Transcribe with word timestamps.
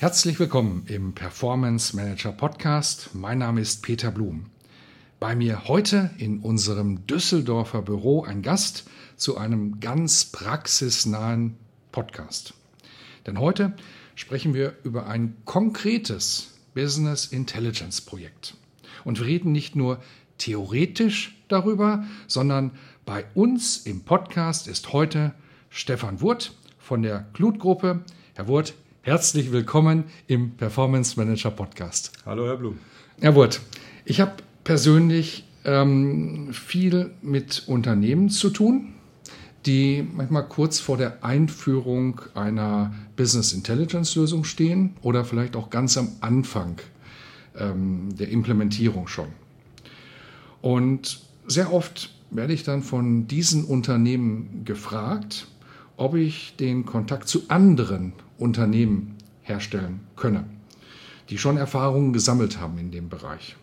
Herzlich 0.00 0.38
willkommen 0.38 0.84
im 0.86 1.12
Performance 1.12 1.96
Manager 1.96 2.30
Podcast. 2.30 3.10
Mein 3.14 3.38
Name 3.38 3.60
ist 3.60 3.82
Peter 3.82 4.12
Blum. 4.12 4.46
Bei 5.18 5.34
mir 5.34 5.66
heute 5.66 6.12
in 6.18 6.38
unserem 6.38 7.04
Düsseldorfer 7.08 7.82
Büro 7.82 8.22
ein 8.22 8.42
Gast 8.42 8.88
zu 9.16 9.36
einem 9.36 9.80
ganz 9.80 10.26
praxisnahen 10.26 11.56
Podcast. 11.90 12.54
Denn 13.26 13.40
heute 13.40 13.74
sprechen 14.14 14.54
wir 14.54 14.76
über 14.84 15.08
ein 15.08 15.36
konkretes 15.44 16.54
Business 16.74 17.26
Intelligence 17.26 18.00
Projekt. 18.00 18.54
Und 19.02 19.18
wir 19.18 19.26
reden 19.26 19.50
nicht 19.50 19.74
nur 19.74 20.00
theoretisch 20.38 21.36
darüber, 21.48 22.04
sondern 22.28 22.70
bei 23.04 23.24
uns 23.34 23.78
im 23.78 24.04
Podcast 24.04 24.68
ist 24.68 24.92
heute 24.92 25.34
Stefan 25.70 26.20
Wurt 26.20 26.54
von 26.78 27.02
der 27.02 27.26
Glut-Gruppe. 27.32 28.04
Herr 28.34 28.46
Wurt, 28.46 28.74
Herzlich 29.08 29.52
willkommen 29.52 30.04
im 30.26 30.50
Performance 30.50 31.18
Manager 31.18 31.50
Podcast. 31.50 32.12
Hallo, 32.26 32.46
Herr 32.46 32.58
Blum. 32.58 32.78
Herr 33.18 33.34
Wurt, 33.34 33.62
ich 34.04 34.20
habe 34.20 34.34
persönlich 34.64 35.44
ähm, 35.64 36.52
viel 36.52 37.12
mit 37.22 37.66
Unternehmen 37.68 38.28
zu 38.28 38.50
tun, 38.50 38.92
die 39.64 40.06
manchmal 40.12 40.46
kurz 40.46 40.78
vor 40.78 40.98
der 40.98 41.24
Einführung 41.24 42.20
einer 42.34 42.92
Business 43.16 43.54
Intelligence 43.54 44.14
Lösung 44.14 44.44
stehen 44.44 44.94
oder 45.00 45.24
vielleicht 45.24 45.56
auch 45.56 45.70
ganz 45.70 45.96
am 45.96 46.08
Anfang 46.20 46.76
ähm, 47.56 48.14
der 48.14 48.28
Implementierung 48.28 49.08
schon. 49.08 49.28
Und 50.60 51.22
sehr 51.46 51.72
oft 51.72 52.14
werde 52.30 52.52
ich 52.52 52.62
dann 52.62 52.82
von 52.82 53.26
diesen 53.26 53.64
Unternehmen 53.64 54.66
gefragt, 54.66 55.46
ob 55.96 56.14
ich 56.14 56.56
den 56.56 56.84
Kontakt 56.84 57.26
zu 57.26 57.44
anderen 57.48 58.12
Unternehmen 58.38 59.16
herstellen 59.42 60.00
könne, 60.16 60.44
die 61.28 61.38
schon 61.38 61.56
Erfahrungen 61.56 62.12
gesammelt 62.12 62.58
haben 62.60 62.78
in 62.78 62.90
dem 62.90 63.08
Bereich. 63.08 63.56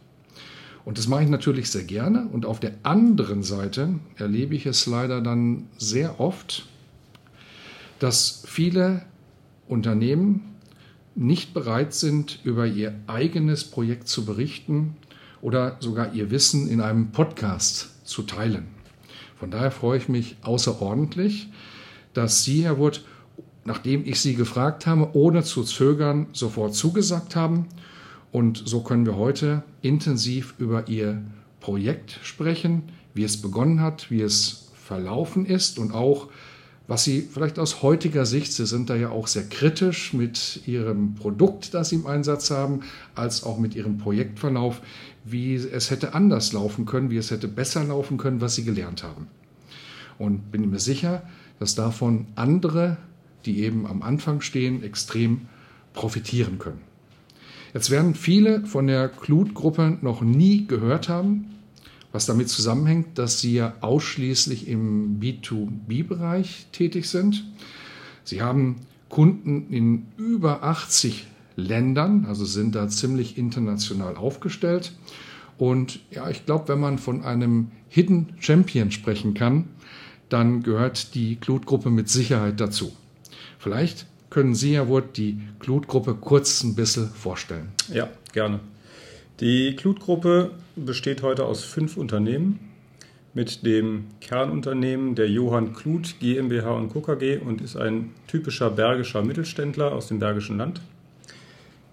Und 0.84 1.00
das 1.00 1.08
mache 1.08 1.24
ich 1.24 1.30
natürlich 1.30 1.72
sehr 1.72 1.84
gerne. 1.84 2.28
Und 2.28 2.46
auf 2.46 2.60
der 2.60 2.74
anderen 2.84 3.42
Seite 3.42 3.96
erlebe 4.18 4.56
ich 4.56 4.68
es 4.68 4.86
leider 4.86 5.20
dann 5.20 5.68
sehr 5.78 6.20
oft, 6.20 6.68
dass 8.00 8.44
viele 8.46 9.04
Unternehmen 9.68 10.56
nicht 11.16 11.54
bereit 11.54 11.94
sind, 11.94 12.40
über 12.44 12.68
ihr 12.68 12.94
eigenes 13.08 13.64
Projekt 13.64 14.08
zu 14.08 14.26
berichten 14.26 14.98
oder 15.42 15.78
sogar 15.80 16.14
ihr 16.14 16.30
Wissen 16.30 16.68
in 16.68 16.82
einem 16.82 17.12
Podcast 17.12 18.06
zu 18.06 18.24
teilen. 18.24 18.68
Von 19.38 19.50
daher 19.50 19.72
freue 19.72 19.98
ich 19.98 20.08
mich 20.08 20.38
außerordentlich, 20.44 21.50
dass 22.14 22.44
Sie, 22.44 22.64
Herr 22.64 22.78
Wood, 22.78 23.04
nachdem 23.66 24.06
ich 24.06 24.20
Sie 24.22 24.36
gefragt 24.36 24.88
habe, 24.88 25.10
ohne 25.14 25.44
zu 25.44 25.64
zögern 25.64 26.28
sofort 26.32 26.76
zugesagt 26.76 27.36
haben. 27.36 27.66
Und 28.32 28.62
so 28.66 28.82
können 28.82 29.06
wir 29.06 29.18
heute 29.18 29.64
intensiv 29.82 30.54
über 30.60 30.88
Ihr 30.88 31.24
Projekt 31.60 32.20
sprechen, 32.24 32.84
wie 33.14 33.24
es 33.24 33.42
begonnen 33.42 33.82
hat, 33.82 34.12
wie 34.12 34.22
es 34.22 34.72
verlaufen 34.76 35.46
ist 35.46 35.80
und 35.80 35.94
auch, 35.94 36.30
was 36.88 37.04
Sie 37.04 37.22
vielleicht 37.22 37.58
aus 37.58 37.82
heutiger 37.82 38.28
Sicht, 38.28 38.54
Sie 38.54 38.68
sind 38.68 38.92
da 38.92 38.96
ja 38.96 39.10
auch 39.10 39.26
sehr 39.26 39.50
kritisch 39.50 40.14
mit 40.14 40.68
Ihrem 40.68 41.16
Produkt, 41.16 41.74
das 41.74 41.90
Sie 41.90 41.96
im 41.96 42.06
Einsatz 42.06 42.52
haben, 42.52 42.82
als 43.16 43.44
auch 43.44 43.58
mit 43.58 43.74
Ihrem 43.74 43.98
Projektverlauf, 43.98 44.82
wie 45.24 45.56
es 45.56 45.90
hätte 45.90 46.14
anders 46.14 46.54
laufen 46.54 46.86
können, 46.86 47.10
wie 47.10 47.18
es 47.18 47.32
hätte 47.32 47.48
besser 47.48 47.84
laufen 47.84 48.18
können, 48.18 48.42
was 48.42 48.54
Sie 48.54 48.64
gelernt 48.64 49.04
haben. 49.04 49.28
Und 50.20 50.52
bin 50.52 50.70
mir 50.70 50.80
sicher, 50.80 51.24
dass 51.60 51.74
davon 51.74 52.28
andere, 52.36 52.98
die 53.46 53.60
eben 53.60 53.86
am 53.86 54.02
Anfang 54.02 54.42
stehen, 54.42 54.84
extrem 54.84 55.42
profitieren 55.94 56.60
können. 56.60 56.82
Jetzt 57.74 57.90
werden 57.90 58.16
viele 58.16 58.66
von 58.66 58.88
der 58.88 59.10
Clut-Gruppe 59.10 59.98
noch 60.02 60.22
nie 60.22 60.66
gehört 60.66 61.10
haben, 61.10 61.48
was 62.12 62.26
damit 62.26 62.48
zusammenhängt, 62.48 63.18
dass 63.18 63.42
sie 63.42 63.56
ja 63.56 63.74
ausschließlich 63.82 64.70
im 64.70 65.20
B2B-Bereich 65.20 66.68
tätig 66.72 67.10
sind. 67.10 67.44
Sie 68.24 68.42
haben 68.42 68.78
Kunden 69.10 69.72
in 69.72 70.08
über 70.18 70.64
80 70.64 71.28
Ländern, 71.58 72.26
also 72.26 72.46
sind 72.46 72.76
da 72.76 72.88
ziemlich 72.88 73.38
international 73.38 74.16
aufgestellt. 74.16 74.94
Und 75.58 76.00
ja, 76.12 76.30
ich 76.30 76.46
glaube, 76.46 76.70
wenn 76.70 76.80
man 76.80 76.98
von 76.98 77.24
einem 77.24 77.72
Hidden 77.90 78.34
Champion 78.40 78.92
sprechen 78.92 79.34
kann, 79.34 79.66
dann 80.30 80.64
gehört 80.64 81.16
die 81.16 81.36
Klutgruppe 81.36 81.90
mit 81.90 82.10
Sicherheit 82.10 82.60
dazu. 82.60 82.94
Vielleicht 83.66 84.06
können 84.30 84.54
Sie, 84.54 84.76
Herr 84.76 84.90
Wurt, 84.90 85.18
die 85.18 85.40
Klutgruppe 85.58 86.14
kurz 86.14 86.62
ein 86.62 86.76
bisschen 86.76 87.10
vorstellen. 87.10 87.70
Ja, 87.92 88.12
gerne. 88.32 88.60
Die 89.40 89.76
Klutgruppe 89.76 90.52
besteht 90.76 91.24
heute 91.24 91.46
aus 91.46 91.64
fünf 91.64 91.98
Unternehmen 91.98 92.60
mit 93.34 93.66
dem 93.66 94.06
Kernunternehmen 94.22 95.16
der 95.16 95.32
Johann 95.32 95.74
Kluth 95.74 96.20
GmbH 96.20 96.74
und 96.74 96.90
Co. 96.90 97.02
KG 97.02 97.38
und 97.40 97.60
ist 97.60 97.76
ein 97.76 98.12
typischer 98.28 98.70
bergischer 98.70 99.24
Mittelständler 99.24 99.94
aus 99.94 100.10
dem 100.10 100.20
Bergischen 100.20 100.60
Land. 100.60 100.80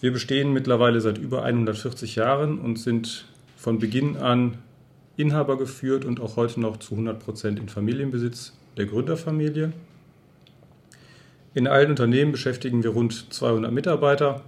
Wir 0.02 0.12
bestehen 0.12 0.52
mittlerweile 0.52 1.00
seit 1.00 1.16
über 1.16 1.42
140 1.42 2.16
Jahren 2.16 2.58
und 2.58 2.78
sind 2.78 3.24
von 3.56 3.78
Beginn 3.78 4.18
an 4.18 4.58
Inhaber 5.16 5.56
geführt 5.56 6.04
und 6.04 6.20
auch 6.20 6.36
heute 6.36 6.60
noch 6.60 6.76
zu 6.76 6.92
100 6.92 7.18
Prozent 7.18 7.58
in 7.58 7.70
Familienbesitz 7.70 8.52
der 8.76 8.84
Gründerfamilie. 8.84 9.72
In 11.54 11.66
allen 11.66 11.90
Unternehmen 11.90 12.32
beschäftigen 12.32 12.82
wir 12.82 12.90
rund 12.90 13.32
200 13.32 13.70
Mitarbeiter 13.70 14.42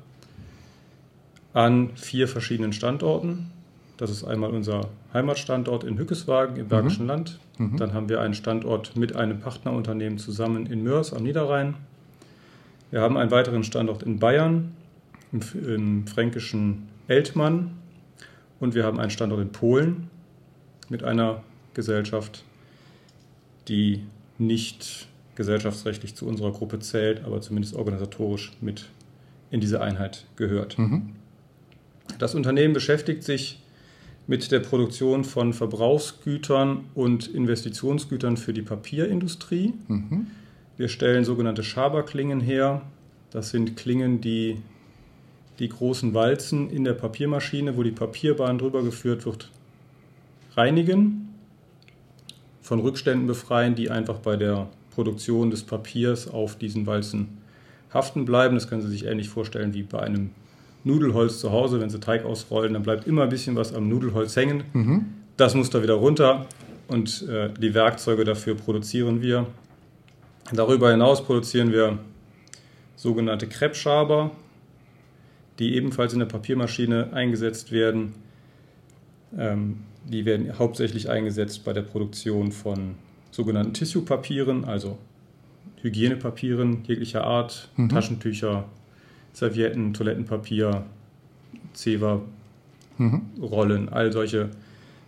an 1.53 1.91
vier 1.97 2.29
verschiedenen 2.29 2.73
Standorten. 2.73 3.51
Das 3.97 4.11
ist 4.11 4.25
einmal 4.25 4.51
unser 4.51 4.89
Heimatstandort 5.13 5.85
in 5.85 5.99
Hückeswagen 5.99 6.57
im 6.57 6.69
Bergischen 6.69 7.03
mhm. 7.03 7.09
Land. 7.09 7.39
Mhm. 7.59 7.77
Dann 7.77 7.93
haben 7.93 8.09
wir 8.09 8.21
einen 8.21 8.35
Standort 8.35 8.97
mit 8.97 9.15
einem 9.15 9.39
Partnerunternehmen 9.41 10.19
zusammen 10.19 10.67
in 10.67 10.83
Mörs 10.83 11.13
am 11.13 11.23
Niederrhein. 11.23 11.75
Wir 12.91 13.01
haben 13.01 13.17
einen 13.17 13.31
weiteren 13.31 13.65
Standort 13.65 14.03
in 14.03 14.19
Bayern, 14.19 14.75
im, 15.33 15.41
im 15.65 16.07
fränkischen 16.07 16.89
Eltmann. 17.07 17.73
Und 18.61 18.75
wir 18.75 18.85
haben 18.85 18.99
einen 18.99 19.11
Standort 19.11 19.41
in 19.43 19.53
Polen 19.53 20.09
mit 20.89 21.05
einer 21.05 21.43
Gesellschaft, 21.75 22.45
die 23.69 24.03
nicht 24.39 25.07
gesellschaftsrechtlich 25.35 26.15
zu 26.15 26.27
unserer 26.27 26.53
Gruppe 26.53 26.79
zählt, 26.79 27.25
aber 27.25 27.41
zumindest 27.41 27.75
organisatorisch 27.75 28.53
mit 28.61 28.87
in 29.51 29.61
diese 29.61 29.81
Einheit 29.81 30.25
gehört. 30.37 30.79
Mhm. 30.79 31.11
Das 32.19 32.35
Unternehmen 32.35 32.75
beschäftigt 32.75 33.23
sich 33.23 33.61
mit 34.27 34.51
der 34.51 34.61
Produktion 34.61 35.25
von 35.25 35.53
Verbrauchsgütern 35.53 36.85
und 36.95 37.27
Investitionsgütern 37.27 38.37
für 38.37 38.53
die 38.53 38.63
Papierindustrie. 38.63 39.75
Mhm. 39.89 40.29
Wir 40.77 40.89
stellen 40.89 41.25
sogenannte 41.25 41.63
Schaberklingen 41.63 42.41
her. 42.41 42.83
Das 43.31 43.51
sind 43.51 43.77
Klingen, 43.77 44.21
die 44.21 44.59
die 45.59 45.69
großen 45.69 46.15
Walzen 46.15 46.71
in 46.71 46.85
der 46.85 46.95
Papiermaschine, 46.95 47.77
wo 47.77 47.83
die 47.83 47.93
Papierbahn 47.93 48.59
drüber 48.59 48.83
geführt 48.83 49.25
wird, 49.25 49.51
reinigen, 50.57 51.29
von 52.61 52.81
Rückständen 52.81 53.27
befreien, 53.27 53.75
die 53.75 53.91
einfach 53.91 54.19
bei 54.19 54.37
der 54.37 54.69
Produktion 54.95 55.51
des 55.51 55.63
Papiers 55.63 56.29
auf 56.29 56.57
diesen 56.57 56.87
Walzen 56.87 57.39
haften 57.93 58.25
bleiben. 58.25 58.55
Das 58.55 58.69
können 58.69 58.83
Sie 58.83 58.89
sich 58.89 59.07
ähnlich 59.07 59.29
vorstellen 59.29 59.75
wie 59.75 59.83
bei 59.83 60.01
einem 60.01 60.31
Nudelholz 60.85 61.41
zu 61.41 61.53
Hause. 61.53 61.81
Wenn 61.81 61.91
Sie 61.91 62.01
Teig 62.01 62.25
ausrollen, 62.25 62.75
dann 62.75 62.83
bleibt 62.83 63.07
immer 63.07 63.23
ein 63.23 63.29
bisschen 63.29 63.57
was 63.57 63.73
am 63.73 63.89
Nudelholz 63.89 64.37
hängen. 64.37 64.65
Mhm. 64.73 65.05
Das 65.37 65.55
muss 65.55 65.71
da 65.71 65.83
wieder 65.83 65.95
runter 65.95 66.47
und 66.89 67.27
äh, 67.29 67.51
die 67.59 67.75
Werkzeuge 67.75 68.25
dafür 68.25 68.55
produzieren 68.55 69.23
wir. 69.23 69.47
Darüber 70.53 70.91
hinaus 70.91 71.25
produzieren 71.25 71.73
wir 71.73 71.99
sogenannte 72.97 73.47
Kreppschaber, 73.47 74.31
die 75.59 75.75
ebenfalls 75.75 76.13
in 76.13 76.19
der 76.19 76.27
Papiermaschine 76.27 77.13
eingesetzt 77.13 77.73
werden. 77.73 78.15
Ähm, 79.37 79.79
die 80.05 80.27
werden 80.27 80.59
hauptsächlich 80.59 81.09
eingesetzt 81.09 81.65
bei 81.65 81.73
der 81.73 81.83
Produktion 81.83 82.53
von 82.53 82.97
sogenannten 83.35 83.75
Tissue-Papieren, 83.75 84.65
also 84.65 84.97
Hygienepapieren 85.83 86.85
jeglicher 86.85 87.25
Art, 87.25 87.69
mhm. 87.77 87.89
Taschentücher, 87.89 88.65
Servietten, 89.33 89.93
Toilettenpapier, 89.93 90.85
Zewa, 91.73 92.23
mhm. 92.97 93.23
Rollen, 93.43 93.89
all 93.89 94.13
solche 94.13 94.51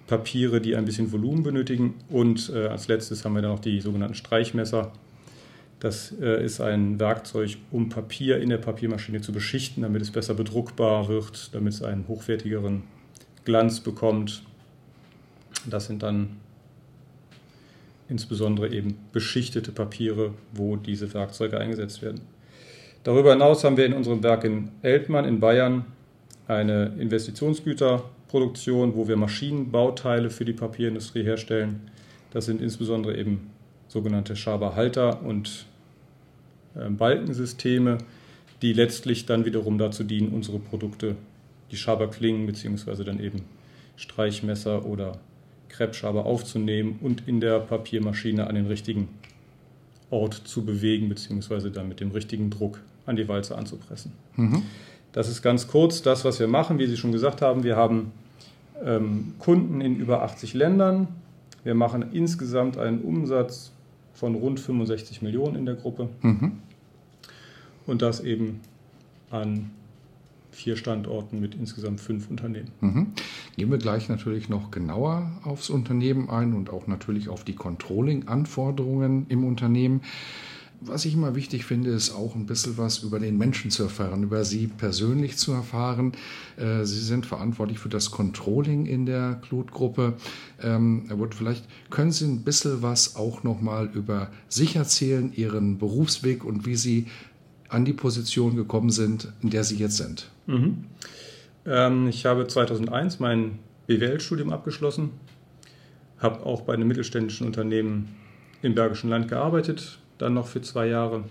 Papiere, 0.09 0.61
die 0.61 0.75
ein 0.75 0.85
bisschen 0.85 1.13
Volumen 1.13 1.45
benötigen. 1.45 1.95
Und 2.11 2.51
äh, 2.53 2.67
als 2.67 2.89
letztes 2.89 3.25
haben 3.25 3.35
wir 3.35 3.43
dann 3.43 3.53
noch 3.53 3.61
die 3.61 3.81
sogenannten 3.81 4.17
Streichmesser. 4.17 4.91
Das 5.79 6.13
äh, 6.21 6.45
ist 6.45 6.61
ein 6.61 6.99
Werkzeug, 6.99 7.59
um 7.71 7.91
Papier 7.91 8.41
in 8.41 8.49
der 8.49 8.59
Papiermaschine 8.59 9.21
zu 9.21 9.33
beschichten, 9.33 9.85
damit 9.85 10.03
es 10.03 10.11
besser 10.11 10.35
bedruckbar 10.35 11.07
wird, 11.07 11.55
damit 11.55 11.75
es 11.75 11.83
einen 11.83 12.09
hochwertigeren 12.09 12.83
Glanz 13.45 13.79
bekommt. 13.79 14.43
Das 15.71 15.87
sind 15.87 16.03
dann 16.03 16.31
insbesondere 18.09 18.73
eben 18.73 18.97
beschichtete 19.13 19.73
Papiere, 19.73 20.33
wo 20.53 20.77
diese 20.77 21.13
Werkzeuge 21.13 21.59
eingesetzt 21.59 22.03
werden. 22.03 22.21
Darüber 23.05 23.33
hinaus 23.33 23.65
haben 23.65 23.77
wir 23.77 23.87
in 23.87 23.93
unserem 23.93 24.23
Werk 24.23 24.45
in 24.45 24.71
Eltmann 24.83 25.25
in 25.25 25.41
Bayern 25.41 25.85
eine 26.49 26.95
Investitionsgüterproduktion, 26.99 28.95
wo 28.95 29.09
wir 29.09 29.17
Maschinenbauteile 29.17 30.31
für 30.31 30.45
die 30.45 30.53
Papierindustrie 30.53 31.23
herstellen. 31.23 31.91
Das 32.31 32.47
sind 32.47 32.61
insbesondere 32.61 33.17
eben 33.17 33.51
sogenannte 33.89 34.37
Schaberhalter 34.37 35.23
und 35.23 35.67
äh, 36.75 36.89
Balkensysteme, 36.91 37.99
die 38.63 38.73
letztlich 38.73 39.27
dann 39.27 39.45
wiederum 39.45 39.79
dazu 39.79 40.05
dienen, 40.05 40.33
unsere 40.33 40.59
Produkte, 40.59 41.17
die 41.71 41.77
Schaberklingen 41.77 42.47
bzw. 42.47 43.05
dann 43.05 43.21
eben 43.21 43.43
Streichmesser 43.97 44.85
oder 44.85 45.19
Kreppschaber 45.69 46.27
aufzunehmen 46.27 46.99
und 47.03 47.27
in 47.27 47.41
der 47.41 47.61
Papiermaschine 47.61 48.47
an 48.47 48.55
den 48.55 48.67
richtigen 48.67 49.09
Ort 50.11 50.35
zu 50.35 50.65
bewegen 50.65 51.09
bzw. 51.09 51.71
dann 51.71 51.89
mit 51.89 52.01
dem 52.01 52.11
richtigen 52.11 52.51
Druck 52.51 52.81
an 53.07 53.17
die 53.17 53.29
Walze 53.29 53.57
anzupressen. 53.57 54.13
Mhm. 54.37 54.63
Das 55.13 55.29
ist 55.29 55.43
ganz 55.43 55.67
kurz 55.67 56.03
das, 56.03 56.25
was 56.25 56.41
wir 56.41 56.49
machen. 56.49 56.79
Wie 56.79 56.87
Sie 56.87 56.97
schon 56.97 57.13
gesagt 57.13 57.43
haben, 57.43 57.65
wir 57.65 57.77
haben 57.77 58.13
ähm, 58.85 59.35
Kunden 59.39 59.81
in 59.81 59.97
über 59.97 60.23
80 60.23 60.55
Ländern. 60.55 61.09
Wir 61.65 61.75
machen 61.75 62.05
insgesamt 62.13 62.79
einen 62.79 63.01
Umsatz 63.01 63.73
von 64.15 64.35
rund 64.35 64.61
65 64.61 65.23
Millionen 65.23 65.57
in 65.57 65.67
der 65.67 65.75
Gruppe. 65.75 66.09
Mhm. 66.23 66.53
Und 67.87 68.03
das 68.03 68.21
eben 68.21 68.61
an 69.31 69.71
vier 70.57 70.77
Standorten 70.77 71.39
mit 71.39 71.55
insgesamt 71.55 72.01
fünf 72.01 72.31
Unternehmen. 72.31 72.71
Mhm. 72.81 73.07
Gehen 73.57 73.71
wir 73.71 73.79
gleich 73.79 74.09
natürlich 74.09 74.49
noch 74.49 74.71
genauer 74.71 75.31
aufs 75.45 75.69
Unternehmen 75.69 76.31
ein 76.31 76.55
und 76.55 76.71
auch 76.71 76.87
natürlich 76.87 77.29
auf 77.29 77.45
die 77.45 77.55
Controlling-Anforderungen 77.55 79.27
im 79.29 79.45
Unternehmen. 79.45 80.01
Was 80.81 81.05
ich 81.05 81.15
immer 81.15 81.35
wichtig 81.35 81.65
finde, 81.65 81.91
ist 81.91 82.11
auch 82.11 82.35
ein 82.35 82.47
bisschen 82.47 82.77
was 82.77 82.99
über 82.99 83.19
den 83.19 83.39
Menschen 83.39 83.71
zu 83.71 83.85
erfahren, 83.85 84.23
über 84.23 84.45
Sie 84.45 84.67
persönlich 84.67 85.37
zu 85.37 85.53
erfahren. 85.53 86.13
Äh, 86.57 86.85
Sie 86.85 87.01
sind 87.01 87.27
verantwortlich 87.27 87.79
für 87.79 87.89
das 87.89 88.11
Controlling 88.11 88.87
in 88.87 89.07
der 89.07 89.41
Klutgruppe. 89.43 90.15
Ähm, 90.63 91.05
Herr 91.09 91.19
Wood, 91.19 91.35
vielleicht 91.35 91.65
können 91.91 92.13
Sie 92.13 92.27
ein 92.27 92.43
bisschen 92.43 92.83
was 92.83 93.17
auch 93.17 93.43
nochmal 93.43 93.91
über 93.95 94.31
sich 94.49 94.77
erzählen, 94.77 95.33
Ihren 95.35 95.79
Berufsweg 95.79 96.45
und 96.45 96.67
wie 96.67 96.77
Sie 96.77 97.07
an 97.69 97.85
die 97.85 97.93
Position 97.93 98.57
gekommen 98.57 98.91
sind, 98.91 99.33
in 99.43 99.51
der 99.51 99.65
Sie 99.65 99.77
jetzt 99.77 99.97
sind. 99.97 100.31
Mhm. 100.47 100.85
Ähm, 101.67 102.09
ich 102.09 102.27
habe 102.27 102.47
2001 102.47 103.19
mein 103.21 103.59
BWL-Studium 103.87 104.53
abgeschlossen, 104.53 105.11
habe 106.19 106.45
auch 106.45 106.63
bei 106.63 106.75
einem 106.75 106.89
mittelständischen 106.89 107.47
Unternehmen 107.47 108.15
im 108.63 108.75
Bergischen 108.75 109.11
Land 109.11 109.29
gearbeitet, 109.29 109.99
dann 110.19 110.35
noch 110.35 110.47
für 110.47 110.63
zwei 110.63 110.87
Jahre 110.87 111.25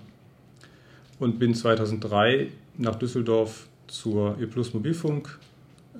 und 1.20 1.40
bin 1.40 1.56
2003 1.56 2.50
nach 2.78 2.96
Düsseldorf 2.96 3.68
zur 3.88 4.40
E 4.40 4.46
Plus 4.46 4.74
Mobilfunk 4.74 5.40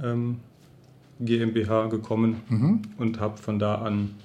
ähm, 0.02 0.38
GmbH 1.20 1.88
gekommen 1.88 2.42
mhm. 2.50 2.82
und 2.98 3.20
habe 3.20 3.38
von 3.38 3.60
da 3.60 3.76
an 3.76 4.16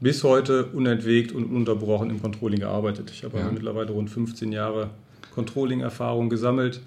bis 0.00 0.24
heute 0.24 0.66
unentwegt 0.66 1.32
und 1.32 1.44
ununterbrochen 1.44 2.10
im 2.10 2.20
Controlling 2.20 2.60
gearbeitet. 2.60 3.10
Ich 3.10 3.24
habe 3.24 3.38
ja. 3.38 3.50
mittlerweile 3.50 3.92
rund 3.92 4.10
15 4.10 4.52
Jahre 4.52 4.90
Controlling-Erfahrung 5.34 6.28
gesammelt 6.28 6.80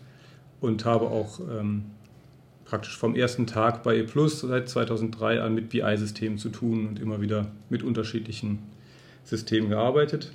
und 0.61 0.85
habe 0.85 1.07
auch 1.07 1.39
ähm, 1.39 1.85
praktisch 2.65 2.97
vom 2.97 3.15
ersten 3.15 3.47
Tag 3.47 3.83
bei 3.83 3.97
E 3.97 4.03
Plus 4.03 4.41
seit 4.41 4.69
2003 4.69 5.41
an 5.41 5.55
mit 5.55 5.69
BI-Systemen 5.69 6.37
zu 6.37 6.49
tun 6.49 6.87
und 6.87 6.99
immer 6.99 7.19
wieder 7.21 7.47
mit 7.69 7.83
unterschiedlichen 7.83 8.59
System 9.23 9.69
gearbeitet. 9.69 10.31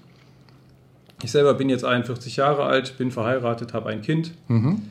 Ich 1.22 1.30
selber 1.30 1.54
bin 1.54 1.68
jetzt 1.68 1.84
41 1.84 2.36
Jahre 2.36 2.64
alt, 2.64 2.98
bin 2.98 3.10
verheiratet, 3.10 3.72
habe 3.72 3.88
ein 3.88 4.02
Kind, 4.02 4.32
mhm. 4.48 4.82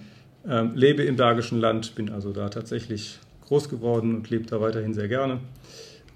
ähm, 0.47 0.71
lebe 0.73 1.03
im 1.03 1.15
Bergischen 1.15 1.59
Land, 1.59 1.95
bin 1.95 2.09
also 2.09 2.31
da 2.31 2.49
tatsächlich 2.49 3.19
groß 3.45 3.69
geworden 3.69 4.15
und 4.15 4.29
lebe 4.29 4.45
da 4.45 4.61
weiterhin 4.61 4.93
sehr 4.93 5.07
gerne. 5.07 5.39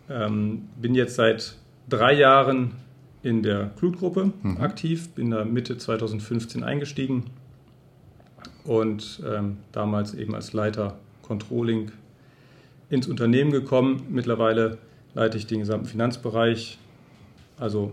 Ähm, 0.09 0.69
bin 0.79 0.95
jetzt 0.95 1.15
seit 1.15 1.57
drei 1.89 2.13
Jahren 2.13 2.71
in 3.23 3.43
der 3.43 3.71
Klutgruppe 3.77 4.31
mhm. 4.41 4.57
aktiv, 4.57 5.09
bin 5.09 5.31
da 5.31 5.43
Mitte 5.43 5.77
2015 5.77 6.63
eingestiegen 6.63 7.25
und 8.63 9.21
ähm, 9.25 9.57
damals 9.71 10.13
eben 10.13 10.35
als 10.35 10.53
Leiter 10.53 10.97
Controlling 11.23 11.91
ins 12.89 13.07
Unternehmen 13.07 13.51
gekommen. 13.51 14.03
Mittlerweile 14.09 14.77
leite 15.13 15.37
ich 15.37 15.47
den 15.47 15.59
gesamten 15.59 15.87
Finanzbereich, 15.87 16.77
also 17.57 17.91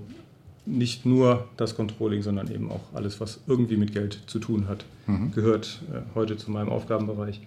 nicht 0.66 1.04
nur 1.04 1.48
das 1.56 1.76
Controlling, 1.76 2.22
sondern 2.22 2.50
eben 2.50 2.70
auch 2.70 2.80
alles, 2.94 3.20
was 3.20 3.40
irgendwie 3.46 3.76
mit 3.76 3.92
Geld 3.92 4.20
zu 4.26 4.38
tun 4.38 4.68
hat, 4.68 4.84
mhm. 5.06 5.32
gehört 5.32 5.82
äh, 5.92 6.00
heute 6.14 6.36
zu 6.36 6.50
meinem 6.50 6.68
Aufgabenbereich. 6.68 7.40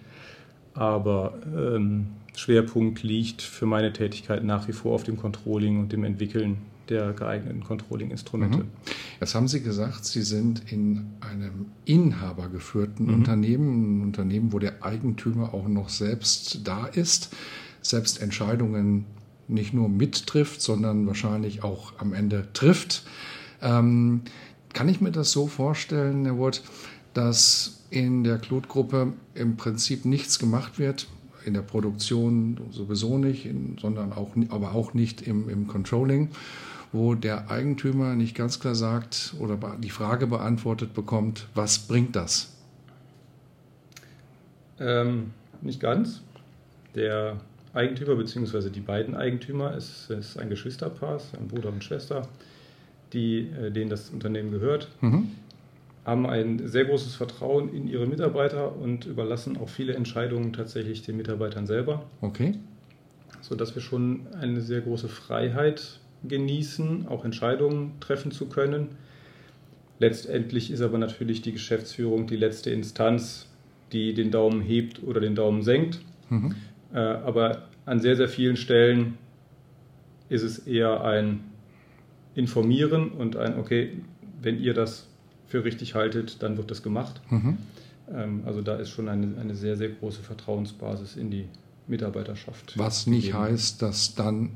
Aber 0.78 1.34
ähm, 1.56 2.06
Schwerpunkt 2.36 3.02
liegt 3.02 3.42
für 3.42 3.66
meine 3.66 3.92
Tätigkeit 3.92 4.44
nach 4.44 4.68
wie 4.68 4.72
vor 4.72 4.94
auf 4.94 5.02
dem 5.02 5.16
Controlling 5.16 5.80
und 5.80 5.92
dem 5.92 6.04
Entwickeln 6.04 6.58
der 6.88 7.12
geeigneten 7.14 7.64
Controlling-Instrumente. 7.64 8.58
Mhm. 8.58 8.68
Jetzt 9.20 9.34
haben 9.34 9.48
Sie 9.48 9.60
gesagt, 9.60 10.04
Sie 10.04 10.22
sind 10.22 10.70
in 10.70 11.06
einem 11.20 11.66
inhabergeführten 11.84 13.06
mhm. 13.06 13.14
Unternehmen, 13.14 13.98
ein 13.98 14.02
Unternehmen, 14.04 14.52
wo 14.52 14.60
der 14.60 14.84
Eigentümer 14.84 15.52
auch 15.52 15.66
noch 15.66 15.88
selbst 15.88 16.60
da 16.66 16.86
ist, 16.86 17.34
selbst 17.82 18.22
Entscheidungen 18.22 19.04
nicht 19.48 19.74
nur 19.74 19.88
mittrifft, 19.88 20.62
sondern 20.62 21.08
wahrscheinlich 21.08 21.64
auch 21.64 21.94
am 21.98 22.12
Ende 22.12 22.46
trifft. 22.52 23.04
Ähm, 23.62 24.22
kann 24.74 24.88
ich 24.88 25.00
mir 25.00 25.10
das 25.10 25.32
so 25.32 25.48
vorstellen, 25.48 26.24
Herr 26.24 26.38
Wood, 26.38 26.62
dass 27.14 27.84
in 27.90 28.24
der 28.24 28.38
Klutgruppe 28.38 29.12
im 29.34 29.56
Prinzip 29.56 30.04
nichts 30.04 30.38
gemacht 30.38 30.78
wird, 30.78 31.06
in 31.44 31.54
der 31.54 31.62
Produktion 31.62 32.58
sowieso 32.70 33.18
nicht, 33.18 33.46
in, 33.46 33.76
sondern 33.80 34.12
auch, 34.12 34.30
aber 34.50 34.74
auch 34.74 34.94
nicht 34.94 35.22
im, 35.22 35.48
im 35.48 35.66
Controlling, 35.66 36.30
wo 36.92 37.14
der 37.14 37.50
Eigentümer 37.50 38.14
nicht 38.14 38.36
ganz 38.36 38.60
klar 38.60 38.74
sagt 38.74 39.34
oder 39.38 39.58
die 39.78 39.90
Frage 39.90 40.26
beantwortet 40.26 40.94
bekommt, 40.94 41.46
was 41.54 41.78
bringt 41.78 42.16
das? 42.16 42.54
Ähm, 44.80 45.32
nicht 45.60 45.80
ganz. 45.80 46.22
Der 46.94 47.38
Eigentümer 47.74 48.16
bzw. 48.16 48.70
die 48.70 48.80
beiden 48.80 49.14
Eigentümer. 49.14 49.74
Es 49.74 50.10
ist 50.10 50.38
ein 50.38 50.48
Geschwisterpaar, 50.48 51.20
ein 51.38 51.48
Bruder 51.48 51.68
und 51.68 51.84
Schwester, 51.84 52.26
die, 53.12 53.48
äh, 53.48 53.70
denen 53.70 53.90
das 53.90 54.10
Unternehmen 54.10 54.50
gehört, 54.50 54.88
mhm. 55.00 55.28
Haben 56.08 56.26
ein 56.26 56.66
sehr 56.66 56.86
großes 56.86 57.14
Vertrauen 57.14 57.72
in 57.74 57.86
ihre 57.86 58.06
Mitarbeiter 58.06 58.74
und 58.74 59.04
überlassen 59.04 59.58
auch 59.58 59.68
viele 59.68 59.94
Entscheidungen 59.94 60.54
tatsächlich 60.54 61.02
den 61.02 61.18
Mitarbeitern 61.18 61.66
selber. 61.66 62.06
Okay. 62.22 62.54
Sodass 63.42 63.74
wir 63.74 63.82
schon 63.82 64.26
eine 64.40 64.62
sehr 64.62 64.80
große 64.80 65.08
Freiheit 65.08 66.00
genießen, 66.26 67.06
auch 67.08 67.26
Entscheidungen 67.26 67.92
treffen 68.00 68.32
zu 68.32 68.46
können. 68.46 68.88
Letztendlich 69.98 70.70
ist 70.70 70.80
aber 70.80 70.96
natürlich 70.96 71.42
die 71.42 71.52
Geschäftsführung 71.52 72.26
die 72.26 72.36
letzte 72.36 72.70
Instanz, 72.70 73.46
die 73.92 74.14
den 74.14 74.30
Daumen 74.30 74.62
hebt 74.62 75.02
oder 75.02 75.20
den 75.20 75.34
Daumen 75.34 75.62
senkt. 75.62 76.00
Mhm. 76.30 76.54
Äh, 76.94 76.98
aber 77.00 77.68
an 77.84 78.00
sehr, 78.00 78.16
sehr 78.16 78.28
vielen 78.28 78.56
Stellen 78.56 79.18
ist 80.30 80.42
es 80.42 80.60
eher 80.60 81.04
ein 81.04 81.40
Informieren 82.34 83.10
und 83.10 83.36
ein, 83.36 83.58
okay, 83.58 83.92
wenn 84.40 84.58
ihr 84.58 84.72
das 84.72 85.08
für 85.48 85.64
richtig 85.64 85.94
haltet, 85.94 86.42
dann 86.42 86.56
wird 86.56 86.70
das 86.70 86.82
gemacht. 86.82 87.20
Mhm. 87.30 87.58
Ähm, 88.12 88.42
also 88.46 88.62
da 88.62 88.76
ist 88.76 88.90
schon 88.90 89.08
eine, 89.08 89.38
eine 89.40 89.54
sehr, 89.54 89.76
sehr 89.76 89.88
große 89.88 90.22
Vertrauensbasis 90.22 91.16
in 91.16 91.30
die 91.30 91.46
Mitarbeiterschaft. 91.86 92.78
Was 92.78 93.06
nicht 93.06 93.26
gegeben. 93.26 93.44
heißt, 93.44 93.82
dass 93.82 94.14
dann 94.14 94.50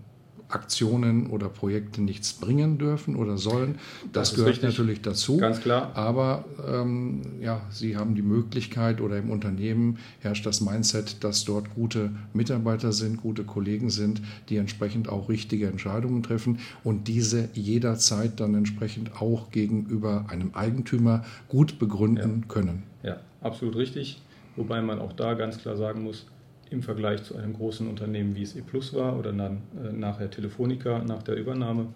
Aktionen 0.55 1.29
oder 1.29 1.49
Projekte 1.49 2.03
nichts 2.03 2.33
bringen 2.33 2.79
dürfen 2.79 3.17
oder 3.17 3.39
sollen. 3.39 3.77
Das, 4.13 4.31
das 4.31 4.35
gehört 4.35 4.51
richtig. 4.51 4.71
natürlich 4.71 5.03
dazu. 5.03 5.37
Ganz 5.39 5.61
klar. 5.61 5.93
Aber 5.95 6.45
ähm, 6.67 7.23
ja, 7.41 7.63
Sie 7.71 7.97
haben 7.97 8.15
die 8.15 8.23
Möglichkeit 8.23 9.01
oder 9.01 9.19
im 9.19 9.31
Unternehmen 9.31 9.99
herrscht 10.21 10.47
das 10.47 10.61
Mindset, 10.61 11.25
dass 11.25 11.45
dort 11.45 11.75
gute 11.75 12.11
Mitarbeiter 12.33 12.93
sind, 12.93 13.21
gute 13.21 13.45
Kollegen 13.45 13.91
sind, 13.91 14.23
die 14.49 14.57
entsprechend 14.57 15.09
auch 15.09 15.29
richtige 15.29 15.67
Entscheidungen 15.67 16.23
treffen 16.23 16.59
und 16.85 17.09
diese 17.09 17.49
jederzeit 17.55 18.41
dann 18.41 18.55
entsprechend 18.55 19.21
auch 19.21 19.51
gegenüber 19.51 20.27
einem 20.29 20.55
Eigentümer 20.55 21.25
gut 21.49 21.79
begründen 21.79 22.41
ja. 22.43 22.49
können. 22.49 22.83
Ja, 23.03 23.21
absolut 23.41 23.77
richtig. 23.77 24.21
Wobei 24.57 24.83
man 24.83 24.99
auch 24.99 25.13
da 25.13 25.35
ganz 25.35 25.59
klar 25.59 25.77
sagen 25.77 26.03
muss, 26.03 26.27
im 26.73 26.83
Vergleich 26.83 27.23
zu 27.23 27.37
einem 27.37 27.55
großen 27.55 27.89
Unternehmen 27.89 28.37
wie 28.37 28.43
es 28.43 28.57
E 28.57 28.63
Plus 28.63 28.95
war 28.95 29.19
oder 29.19 29.33
dann 29.33 29.63
äh, 29.83 29.93
nachher 29.93 30.31
Telefonica 30.31 31.03
nach 31.05 31.23
der 31.23 31.37
Übernahme. 31.37 31.87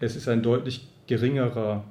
Es 0.00 0.16
ist 0.16 0.28
ein 0.28 0.42
deutlich 0.42 0.88
geringerer 1.06 1.84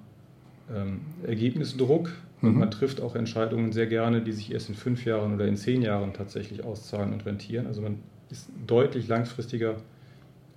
ähm, 0.73 1.01
Ergebnisdruck 1.25 2.11
und 2.41 2.53
mhm. 2.53 2.59
man 2.59 2.71
trifft 2.71 3.01
auch 3.01 3.15
Entscheidungen 3.15 3.71
sehr 3.71 3.87
gerne, 3.87 4.21
die 4.21 4.31
sich 4.31 4.51
erst 4.51 4.69
in 4.69 4.75
fünf 4.75 5.05
Jahren 5.05 5.33
oder 5.33 5.47
in 5.47 5.55
zehn 5.55 5.81
Jahren 5.81 6.13
tatsächlich 6.13 6.63
auszahlen 6.63 7.13
und 7.13 7.25
rentieren. 7.25 7.67
Also 7.67 7.81
man 7.81 7.99
ist 8.29 8.49
deutlich 8.67 9.07
langfristiger 9.07 9.77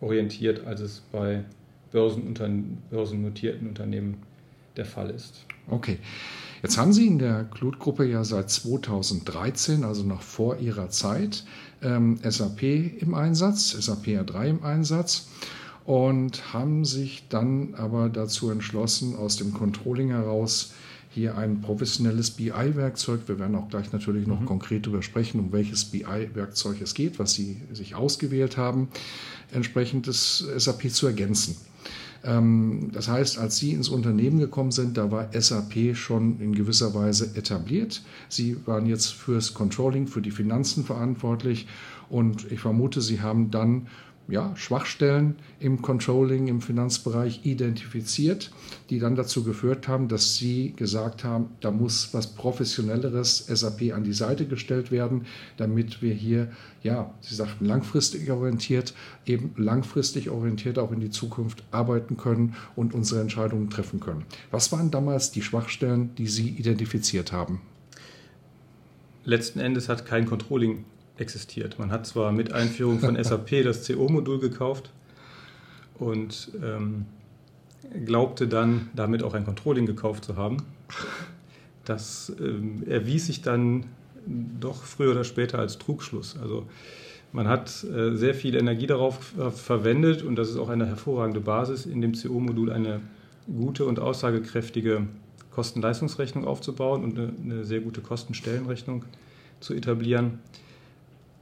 orientiert, 0.01 0.67
als 0.67 0.81
es 0.81 1.01
bei 1.13 1.45
börsennotierten 1.93 3.69
Unternehmen 3.69 4.19
der 4.77 4.85
Fall 4.85 5.11
ist. 5.11 5.47
Okay. 5.69 5.99
Jetzt 6.63 6.79
haben 6.79 6.93
Sie 6.93 7.07
in 7.07 7.19
der 7.19 7.45
Klutgruppe 7.45 8.05
ja 8.07 8.25
seit 8.25 8.51
2013, 8.51 9.85
also 9.85 10.03
noch 10.03 10.23
vor 10.23 10.59
Ihrer 10.59 10.89
Zeit, 10.91 11.45
ähm, 11.83 12.19
SAP 12.23 12.63
im 12.63 13.15
Einsatz, 13.15 13.71
SAP 13.71 14.07
R3 14.07 14.49
im 14.49 14.63
Einsatz 14.63 15.29
und 15.85 16.53
haben 16.53 16.85
sich 16.85 17.25
dann 17.29 17.75
aber 17.75 18.09
dazu 18.09 18.51
entschlossen, 18.51 19.15
aus 19.17 19.37
dem 19.37 19.55
Controlling 19.55 20.11
heraus 20.11 20.73
hier 21.11 21.39
ein 21.39 21.63
professionelles 21.63 22.31
BI-Werkzeug, 22.33 23.21
wir 23.27 23.39
werden 23.39 23.57
auch 23.57 23.69
gleich 23.69 23.93
natürlich 23.93 24.27
noch 24.27 24.41
mhm. 24.41 24.47
konkret 24.47 24.87
darüber 24.87 25.03
sprechen, 25.03 25.41
um 25.41 25.53
welches 25.53 25.87
BI-Werkzeug 25.87 26.81
es 26.83 26.93
geht, 26.93 27.19
was 27.19 27.33
Sie 27.33 27.63
sich 27.73 27.95
ausgewählt 27.95 28.57
haben, 28.57 28.89
entsprechend 29.53 30.09
das 30.09 30.45
SAP 30.57 30.91
zu 30.91 31.07
ergänzen. 31.07 31.57
Ähm, 32.25 32.91
das 32.93 33.09
heißt, 33.09 33.39
als 33.39 33.57
Sie 33.57 33.73
ins 33.73 33.89
Unternehmen 33.89 34.39
gekommen 34.39 34.71
sind, 34.71 34.97
da 34.97 35.11
war 35.11 35.29
SAP 35.33 35.95
schon 35.97 36.41
in 36.41 36.55
gewisser 36.55 36.95
Weise 36.95 37.37
etabliert. 37.37 38.03
Sie 38.29 38.57
waren 38.67 38.87
jetzt 38.87 39.13
fürs 39.13 39.55
Controlling, 39.55 40.07
für 40.07 40.23
die 40.23 40.31
Finanzen 40.31 40.85
verantwortlich 40.85 41.67
und 42.09 42.51
ich 42.51 42.61
vermute, 42.61 43.01
Sie 43.01 43.21
haben 43.21 43.51
dann 43.51 43.89
ja, 44.29 44.55
Schwachstellen 44.57 45.37
im 45.61 45.83
Controlling, 45.83 46.49
im 46.49 46.61
Finanzbereich 46.61 47.41
identifiziert, 47.45 48.51
die 48.91 48.99
dann 48.99 49.15
dazu 49.15 49.45
geführt 49.45 49.87
haben, 49.87 50.09
dass 50.09 50.37
Sie 50.37 50.73
gesagt 50.75 51.23
haben, 51.23 51.51
da 51.61 51.71
muss 51.71 52.13
was 52.13 52.35
Professionelleres 52.35 53.47
SAP 53.47 53.93
an 53.95 54.03
die 54.03 54.13
Seite 54.13 54.47
gestellt 54.47 54.91
werden, 54.91 55.27
damit 55.57 56.03
wir 56.03 56.13
hier, 56.13 56.51
ja, 56.83 57.15
Sie 57.21 57.35
sagten 57.35 57.67
langfristig 57.67 58.31
orientiert, 58.31 58.95
eben 59.27 59.53
langfristig 59.57 60.29
orientiert 60.31 60.79
auch 60.79 60.91
in 60.91 61.01
die 61.01 61.11
Zukunft 61.11 61.63
arbeiten 61.71 62.17
können 62.17 62.57
und 62.75 62.95
unsere 62.95 63.21
Entscheidungen 63.21 63.71
treffen 63.71 64.01
können. 64.01 64.25
Was 64.51 64.73
waren 64.73 64.91
damals 64.91 65.31
die 65.31 65.43
Schwachstellen, 65.43 66.11
die 66.17 66.27
Sie 66.27 66.49
identifiziert 66.49 67.33
haben? 67.33 67.61
Letzten 69.25 69.59
Endes 69.61 69.89
hat 69.89 70.07
kein 70.07 70.27
Controlling 70.27 70.85
existiert. 71.19 71.79
Man 71.79 71.91
hat 71.91 72.07
zwar 72.07 72.33
mit 72.33 72.53
Einführung 72.53 72.99
von 72.99 73.17
SAP 73.23 73.63
das 73.65 73.87
CO-Modul 73.87 74.39
gekauft 74.39 74.91
und 75.99 76.51
ähm, 76.63 77.07
glaubte 78.05 78.49
dann, 78.49 78.91
damit 78.95 79.23
auch 79.23 79.35
ein 79.35 79.45
Controlling 79.45 79.87
gekauft 79.87 80.25
zu 80.25 80.37
haben. 80.37 80.59
Das 81.85 82.33
ähm, 82.41 82.83
erwies 82.87 83.27
sich 83.27 83.43
dann 83.43 83.85
doch 84.27 84.83
früher 84.83 85.13
oder 85.13 85.25
später 85.25 85.59
als 85.59 85.79
Trugschluss. 85.79 86.37
Also 86.41 86.67
man 87.33 87.49
hat 87.49 87.85
äh, 87.85 88.17
sehr 88.17 88.35
viel 88.35 88.57
Energie 88.57 88.87
darauf 88.87 89.35
verwendet 89.55 90.23
und 90.23 90.37
das 90.37 90.49
ist 90.49 90.57
auch 90.57 90.69
eine 90.69 90.87
hervorragende 90.87 91.41
Basis, 91.41 91.87
in 91.87 92.01
dem 92.01 92.13
CO-Modul 92.13 92.73
eine 92.73 93.01
gute 93.47 93.85
und 93.85 94.01
aussagekräftige 94.01 95.07
Kosten-Leistungsrechnung 95.53 96.45
aufzubauen 96.45 97.05
und 97.05 97.19
eine, 97.19 97.33
eine 97.43 97.65
sehr 97.65 97.81
gute 97.81 98.01
Kostenstellenrechnung 98.01 99.05
zu 99.61 99.75
etablieren 99.75 100.41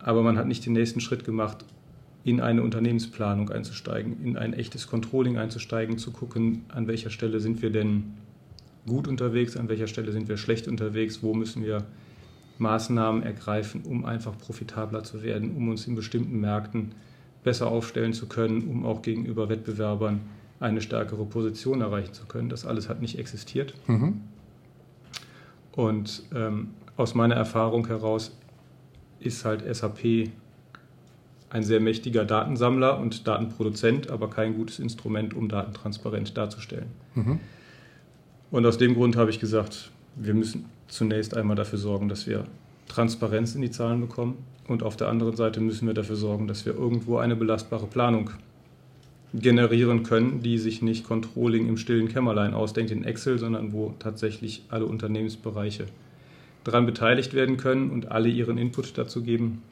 aber 0.04 0.22
man 0.22 0.38
hat 0.38 0.46
nicht 0.46 0.64
den 0.64 0.74
nächsten 0.74 1.00
Schritt 1.00 1.24
gemacht, 1.24 1.64
in 2.24 2.40
eine 2.40 2.62
Unternehmensplanung 2.62 3.50
einzusteigen, 3.50 4.22
in 4.24 4.36
ein 4.36 4.52
echtes 4.52 4.86
Controlling 4.86 5.36
einzusteigen, 5.38 5.98
zu 5.98 6.10
gucken, 6.10 6.64
an 6.68 6.86
welcher 6.86 7.10
Stelle 7.10 7.40
sind 7.40 7.62
wir 7.62 7.70
denn 7.70 8.14
gut 8.86 9.08
unterwegs, 9.08 9.56
an 9.56 9.68
welcher 9.68 9.86
Stelle 9.86 10.12
sind 10.12 10.28
wir 10.28 10.36
schlecht 10.36 10.68
unterwegs, 10.68 11.22
wo 11.22 11.34
müssen 11.34 11.64
wir 11.64 11.84
Maßnahmen 12.58 13.22
ergreifen, 13.22 13.82
um 13.82 14.04
einfach 14.04 14.38
profitabler 14.38 15.02
zu 15.02 15.22
werden, 15.22 15.56
um 15.56 15.68
uns 15.68 15.86
in 15.86 15.94
bestimmten 15.94 16.40
Märkten 16.40 16.92
besser 17.42 17.66
aufstellen 17.66 18.12
zu 18.12 18.26
können, 18.26 18.68
um 18.68 18.86
auch 18.86 19.02
gegenüber 19.02 19.48
Wettbewerbern 19.48 20.20
eine 20.60 20.80
stärkere 20.80 21.24
Position 21.24 21.80
erreichen 21.80 22.12
zu 22.12 22.26
können. 22.26 22.48
Das 22.48 22.64
alles 22.64 22.88
hat 22.88 23.00
nicht 23.00 23.18
existiert. 23.18 23.74
Mhm. 23.86 24.20
Und 25.72 26.22
ähm, 26.34 26.68
aus 26.96 27.14
meiner 27.14 27.34
Erfahrung 27.34 27.86
heraus 27.86 28.36
ist 29.20 29.44
halt 29.44 29.62
SAP 29.74 30.30
ein 31.50 31.62
sehr 31.62 31.80
mächtiger 31.80 32.24
Datensammler 32.24 32.98
und 32.98 33.28
Datenproduzent, 33.28 34.10
aber 34.10 34.28
kein 34.28 34.54
gutes 34.54 34.80
Instrument, 34.80 35.34
um 35.34 35.48
Daten 35.48 35.72
transparent 35.72 36.36
darzustellen. 36.36 36.88
Mhm. 37.14 37.38
Und 38.50 38.66
aus 38.66 38.76
dem 38.76 38.94
Grund 38.94 39.16
habe 39.16 39.30
ich 39.30 39.38
gesagt, 39.38 39.90
wir 40.16 40.34
müssen 40.34 40.64
zunächst 40.88 41.36
einmal 41.36 41.56
dafür 41.56 41.78
sorgen, 41.78 42.08
dass 42.08 42.26
wir 42.26 42.44
Transparenz 42.88 43.54
in 43.54 43.62
die 43.62 43.70
Zahlen 43.70 44.00
bekommen. 44.00 44.38
Und 44.66 44.82
auf 44.82 44.96
der 44.96 45.08
anderen 45.08 45.36
Seite 45.36 45.60
müssen 45.60 45.86
wir 45.86 45.94
dafür 45.94 46.16
sorgen, 46.16 46.48
dass 46.48 46.66
wir 46.66 46.74
irgendwo 46.74 47.18
eine 47.18 47.36
belastbare 47.36 47.86
Planung 47.86 48.30
generieren 49.32 50.04
können, 50.04 50.42
die 50.42 50.58
sich 50.58 50.82
nicht 50.82 51.04
Controlling 51.04 51.68
im 51.68 51.76
stillen 51.76 52.08
Kämmerlein 52.08 52.54
ausdenkt 52.54 52.90
in 52.90 53.04
Excel, 53.04 53.38
sondern 53.38 53.72
wo 53.72 53.94
tatsächlich 53.98 54.64
alle 54.68 54.86
Unternehmensbereiche 54.86 55.86
daran 56.64 56.86
beteiligt 56.86 57.34
werden 57.34 57.56
können 57.56 57.90
und 57.90 58.10
alle 58.10 58.28
ihren 58.28 58.58
Input 58.58 58.96
dazu 58.98 59.22
geben. 59.22 59.62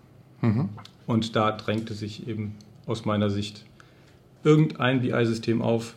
Mhm. 0.41 0.69
Und 1.07 1.35
da 1.37 1.53
drängte 1.53 1.95
sich 1.95 2.29
eben 2.29 2.55
aus 2.87 3.05
meiner 3.05 3.31
Sicht 3.31 3.65
irgendein 4.45 5.01
BI-System 5.01 5.63
auf, 5.63 5.95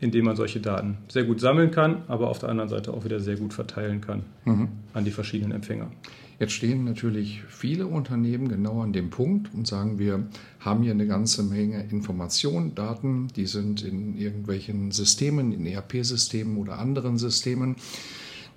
in 0.00 0.10
dem 0.10 0.24
man 0.24 0.36
solche 0.36 0.60
Daten 0.60 0.98
sehr 1.08 1.24
gut 1.24 1.40
sammeln 1.40 1.70
kann, 1.70 2.02
aber 2.08 2.28
auf 2.28 2.40
der 2.40 2.48
anderen 2.48 2.68
Seite 2.68 2.92
auch 2.92 3.04
wieder 3.04 3.20
sehr 3.20 3.36
gut 3.36 3.54
verteilen 3.54 4.00
kann 4.00 4.22
mhm. 4.44 4.68
an 4.94 5.04
die 5.04 5.12
verschiedenen 5.12 5.52
Empfänger. 5.52 5.90
Jetzt 6.40 6.54
stehen 6.54 6.82
natürlich 6.82 7.42
viele 7.46 7.86
Unternehmen 7.86 8.48
genau 8.48 8.82
an 8.82 8.92
dem 8.92 9.10
Punkt 9.10 9.54
und 9.54 9.64
sagen, 9.68 10.00
wir 10.00 10.24
haben 10.58 10.82
hier 10.82 10.90
eine 10.90 11.06
ganze 11.06 11.44
Menge 11.44 11.84
Informationen, 11.84 12.74
Daten, 12.74 13.28
die 13.36 13.46
sind 13.46 13.82
in 13.82 14.18
irgendwelchen 14.18 14.90
Systemen, 14.90 15.52
in 15.52 15.66
ERP-Systemen 15.66 16.56
oder 16.56 16.80
anderen 16.80 17.16
Systemen. 17.16 17.76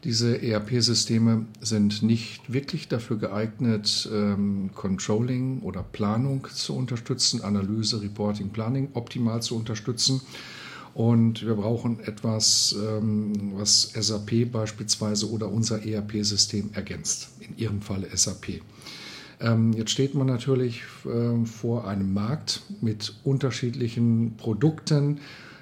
Diese 0.06 0.40
ERP-Systeme 0.40 1.48
sind 1.62 2.04
nicht 2.04 2.54
wirklich 2.54 2.88
dafür 2.88 3.18
geeignet, 3.18 4.08
ähm, 4.14 4.70
Controlling 4.76 5.62
oder 5.62 5.82
Planung 5.82 6.46
zu 6.54 6.76
unterstützen, 6.76 7.42
Analyse, 7.42 8.04
Reporting, 8.04 8.50
Planning 8.50 8.90
optimal 8.94 9.42
zu 9.42 9.56
unterstützen. 9.56 10.22
Und 10.94 11.44
wir 11.44 11.56
brauchen 11.56 12.00
etwas, 12.02 12.76
ähm, 12.80 13.54
was 13.56 13.94
SAP 14.00 14.46
beispielsweise 14.46 15.28
oder 15.32 15.52
unser 15.52 15.84
ERP-System 15.84 16.70
ergänzt, 16.74 17.30
in 17.40 17.58
Ihrem 17.58 17.82
Falle 17.82 18.08
SAP. 18.16 18.62
Ähm, 19.42 19.74
jetzt 19.74 19.90
steht 19.90 20.14
man 20.14 20.28
natürlich 20.28 20.84
äh, 21.06 21.44
vor 21.46 21.88
einem 21.88 22.14
Markt 22.14 22.62
mit 22.80 23.16
unterschiedlichen 23.24 24.36
Produkten. 24.38 25.20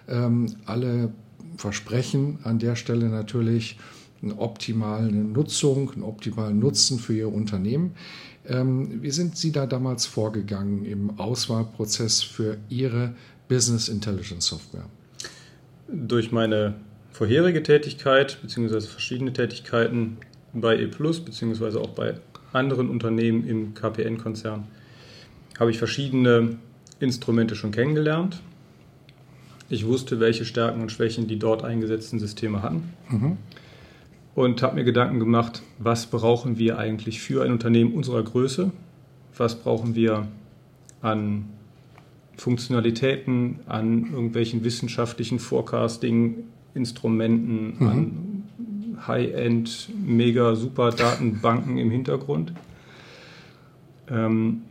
Ähm, 0.09 0.47
alle 0.65 1.13
versprechen 1.55 2.39
an 2.43 2.59
der 2.59 2.75
Stelle 2.75 3.07
natürlich, 3.07 3.77
eine 4.23 4.39
optimale 4.39 5.11
Nutzung, 5.11 5.91
einen 5.91 6.03
optimalen 6.03 6.59
Nutzen 6.59 6.99
für 6.99 7.13
Ihr 7.13 7.31
Unternehmen. 7.31 7.95
Ähm, 8.47 9.01
wie 9.01 9.11
sind 9.11 9.37
Sie 9.37 9.51
da 9.51 9.65
damals 9.65 10.05
vorgegangen 10.05 10.85
im 10.85 11.19
Auswahlprozess 11.19 12.21
für 12.23 12.57
Ihre 12.69 13.13
Business 13.47 13.89
Intelligence 13.89 14.47
Software? 14.47 14.85
Durch 15.87 16.31
meine 16.31 16.75
vorherige 17.11 17.61
Tätigkeit 17.63 18.39
bzw. 18.41 18.81
verschiedene 18.81 19.33
Tätigkeiten 19.33 20.17
bei 20.53 20.77
E 20.79 20.87
bzw. 20.87 21.77
auch 21.77 21.89
bei 21.89 22.15
anderen 22.53 22.89
Unternehmen 22.89 23.47
im 23.47 23.73
KPN-Konzern 23.73 24.65
habe 25.59 25.71
ich 25.71 25.77
verschiedene 25.77 26.57
Instrumente 26.99 27.55
schon 27.55 27.71
kennengelernt. 27.71 28.41
Ich 29.69 29.85
wusste, 29.85 30.19
welche 30.19 30.45
Stärken 30.45 30.81
und 30.81 30.91
Schwächen 30.91 31.27
die 31.27 31.39
dort 31.39 31.63
eingesetzten 31.63 32.19
Systeme 32.19 32.61
hatten. 32.61 32.93
Mhm 33.09 33.37
und 34.35 34.61
habe 34.63 34.75
mir 34.75 34.83
Gedanken 34.83 35.19
gemacht, 35.19 35.63
was 35.79 36.07
brauchen 36.07 36.57
wir 36.57 36.77
eigentlich 36.77 37.21
für 37.21 37.43
ein 37.43 37.51
Unternehmen 37.51 37.93
unserer 37.93 38.23
Größe? 38.23 38.71
Was 39.37 39.59
brauchen 39.59 39.95
wir 39.95 40.27
an 41.01 41.45
Funktionalitäten, 42.37 43.59
an 43.67 44.11
irgendwelchen 44.11 44.63
wissenschaftlichen 44.63 45.39
Forecasting-Instrumenten, 45.39 47.75
mhm. 47.79 47.87
an 47.87 48.43
High-End, 49.07 49.89
mega 50.05 50.55
super 50.55 50.91
Datenbanken 50.91 51.77
im 51.77 51.89
Hintergrund. 51.91 52.53
Ähm, 54.09 54.63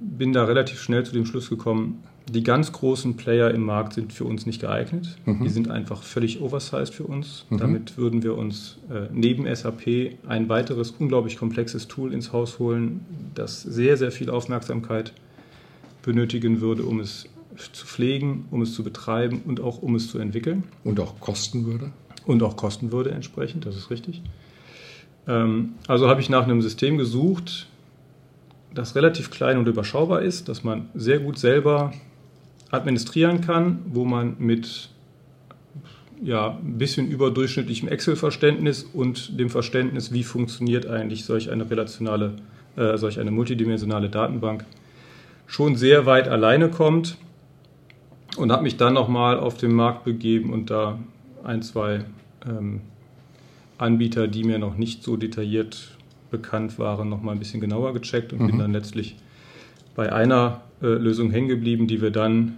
bin 0.00 0.32
da 0.32 0.44
relativ 0.44 0.80
schnell 0.80 1.04
zu 1.04 1.12
dem 1.12 1.26
Schluss 1.26 1.50
gekommen, 1.50 2.02
die 2.28 2.42
ganz 2.42 2.72
großen 2.72 3.16
Player 3.16 3.50
im 3.50 3.64
Markt 3.64 3.94
sind 3.94 4.12
für 4.12 4.24
uns 4.24 4.46
nicht 4.46 4.60
geeignet. 4.60 5.16
Mhm. 5.26 5.44
Die 5.44 5.50
sind 5.50 5.70
einfach 5.70 6.02
völlig 6.02 6.40
oversized 6.40 6.94
für 6.94 7.04
uns. 7.04 7.44
Mhm. 7.50 7.58
Damit 7.58 7.98
würden 7.98 8.22
wir 8.22 8.36
uns 8.36 8.78
äh, 8.90 9.08
neben 9.12 9.52
SAP 9.54 10.16
ein 10.26 10.48
weiteres 10.48 10.92
unglaublich 10.92 11.36
komplexes 11.36 11.86
Tool 11.86 12.12
ins 12.12 12.32
Haus 12.32 12.58
holen, 12.58 13.04
das 13.34 13.62
sehr, 13.62 13.96
sehr 13.96 14.10
viel 14.10 14.30
Aufmerksamkeit 14.30 15.12
benötigen 16.02 16.60
würde, 16.60 16.84
um 16.84 17.00
es 17.00 17.26
zu 17.72 17.86
pflegen, 17.86 18.46
um 18.50 18.62
es 18.62 18.74
zu 18.74 18.82
betreiben 18.82 19.42
und 19.46 19.60
auch 19.60 19.82
um 19.82 19.94
es 19.94 20.08
zu 20.08 20.18
entwickeln. 20.18 20.64
Und 20.82 21.00
auch 21.00 21.20
kosten 21.20 21.66
würde? 21.66 21.92
Und 22.26 22.42
auch 22.42 22.56
kosten 22.56 22.90
würde 22.90 23.10
entsprechend, 23.10 23.66
das 23.66 23.76
ist 23.76 23.90
richtig. 23.90 24.22
Ähm, 25.28 25.74
also 25.86 26.08
habe 26.08 26.20
ich 26.20 26.30
nach 26.30 26.44
einem 26.44 26.62
System 26.62 26.96
gesucht, 26.96 27.68
das 28.72 28.96
relativ 28.96 29.30
klein 29.30 29.58
und 29.58 29.68
überschaubar 29.68 30.22
ist, 30.22 30.48
das 30.48 30.64
man 30.64 30.88
sehr 30.94 31.20
gut 31.20 31.38
selber 31.38 31.92
administrieren 32.74 33.40
kann, 33.40 33.78
wo 33.86 34.04
man 34.04 34.36
mit 34.38 34.90
ja, 36.22 36.58
ein 36.58 36.78
bisschen 36.78 37.08
überdurchschnittlichem 37.08 37.88
Excel-Verständnis 37.88 38.84
und 38.84 39.38
dem 39.38 39.50
Verständnis, 39.50 40.12
wie 40.12 40.24
funktioniert 40.24 40.86
eigentlich 40.86 41.24
solch 41.24 41.50
eine 41.50 41.68
relationale, 41.68 42.34
äh, 42.76 42.96
solch 42.96 43.20
eine 43.20 43.30
multidimensionale 43.30 44.08
Datenbank, 44.08 44.64
schon 45.46 45.76
sehr 45.76 46.06
weit 46.06 46.28
alleine 46.28 46.70
kommt 46.70 47.18
und 48.36 48.50
habe 48.50 48.62
mich 48.62 48.76
dann 48.76 48.94
nochmal 48.94 49.38
auf 49.38 49.56
den 49.56 49.72
Markt 49.72 50.04
begeben 50.04 50.52
und 50.52 50.70
da 50.70 50.98
ein, 51.42 51.62
zwei 51.62 52.04
ähm, 52.46 52.80
Anbieter, 53.76 54.28
die 54.28 54.44
mir 54.44 54.58
noch 54.58 54.76
nicht 54.76 55.02
so 55.02 55.16
detailliert 55.16 55.96
bekannt 56.30 56.78
waren, 56.78 57.08
nochmal 57.08 57.34
ein 57.34 57.38
bisschen 57.38 57.60
genauer 57.60 57.92
gecheckt 57.92 58.32
und 58.32 58.40
mhm. 58.40 58.46
bin 58.46 58.58
dann 58.58 58.72
letztlich 58.72 59.16
bei 59.94 60.12
einer 60.12 60.62
äh, 60.82 60.86
Lösung 60.86 61.30
hängen 61.30 61.48
geblieben, 61.48 61.86
die 61.86 62.02
wir 62.02 62.10
dann 62.10 62.56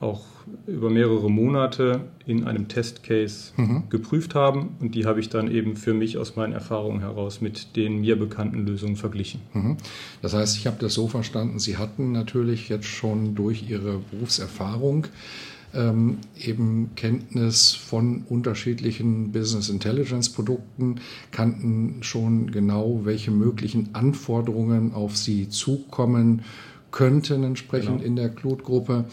auch 0.00 0.24
über 0.66 0.90
mehrere 0.90 1.30
Monate 1.30 2.02
in 2.26 2.44
einem 2.44 2.68
Testcase 2.68 3.52
mhm. 3.56 3.84
geprüft 3.88 4.34
haben 4.34 4.76
und 4.80 4.94
die 4.94 5.06
habe 5.06 5.20
ich 5.20 5.28
dann 5.28 5.50
eben 5.50 5.76
für 5.76 5.94
mich 5.94 6.18
aus 6.18 6.36
meinen 6.36 6.52
Erfahrungen 6.52 7.00
heraus 7.00 7.40
mit 7.40 7.76
den 7.76 8.00
mir 8.00 8.16
bekannten 8.16 8.66
Lösungen 8.66 8.96
verglichen. 8.96 9.40
Mhm. 9.54 9.76
Das 10.22 10.34
heißt, 10.34 10.56
ich 10.56 10.66
habe 10.66 10.76
das 10.80 10.94
so 10.94 11.08
verstanden, 11.08 11.58
Sie 11.58 11.76
hatten 11.76 12.12
natürlich 12.12 12.68
jetzt 12.68 12.86
schon 12.86 13.34
durch 13.34 13.68
Ihre 13.68 13.98
Berufserfahrung 14.10 15.06
ähm, 15.74 16.18
eben 16.38 16.90
Kenntnis 16.96 17.72
von 17.74 18.24
unterschiedlichen 18.28 19.32
Business 19.32 19.68
Intelligence 19.68 20.30
Produkten, 20.30 20.96
kannten 21.30 22.02
schon 22.02 22.50
genau, 22.50 23.00
welche 23.04 23.30
möglichen 23.30 23.94
Anforderungen 23.94 24.92
auf 24.92 25.16
Sie 25.16 25.48
zukommen 25.48 26.42
könnten 26.90 27.44
entsprechend 27.44 27.98
genau. 27.98 28.04
in 28.04 28.16
der 28.16 28.28
Cloud-Gruppe, 28.30 29.04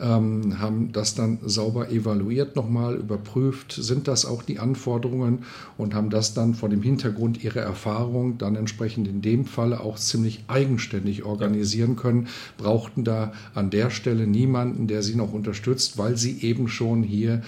ähm, 0.00 0.58
haben 0.58 0.92
das 0.92 1.14
dann 1.14 1.38
sauber 1.42 1.90
evaluiert, 1.90 2.56
nochmal 2.56 2.96
überprüft, 2.96 3.72
sind 3.72 4.08
das 4.08 4.26
auch 4.26 4.42
die 4.42 4.58
Anforderungen 4.58 5.44
und 5.78 5.94
haben 5.94 6.10
das 6.10 6.34
dann 6.34 6.54
vor 6.54 6.68
dem 6.68 6.82
Hintergrund 6.82 7.42
ihrer 7.42 7.60
Erfahrung 7.60 8.38
dann 8.38 8.56
entsprechend 8.56 9.08
in 9.08 9.22
dem 9.22 9.44
Falle 9.44 9.80
auch 9.80 9.96
ziemlich 9.96 10.44
eigenständig 10.48 11.24
organisieren 11.24 11.96
können, 11.96 12.28
brauchten 12.58 13.04
da 13.04 13.32
an 13.54 13.70
der 13.70 13.90
Stelle 13.90 14.26
niemanden, 14.26 14.86
der 14.86 15.02
sie 15.02 15.14
noch 15.14 15.32
unterstützt, 15.32 15.98
weil 15.98 16.16
sie 16.16 16.40
eben 16.42 16.68
schon 16.68 17.02
hier 17.02 17.42